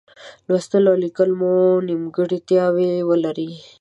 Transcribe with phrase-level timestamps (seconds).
[0.47, 1.53] لوستل او لیکل به مو
[1.87, 3.51] نیمګړتیاوې ولري.